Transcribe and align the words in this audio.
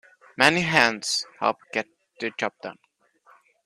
Many 0.35 0.61
hands 0.61 1.27
help 1.39 1.57
get 1.71 1.85
the 2.19 2.31
job 2.31 2.53
done. 2.63 2.79